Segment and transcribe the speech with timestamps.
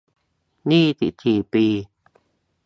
[0.71, 1.65] ยี่สิบสี่ ปี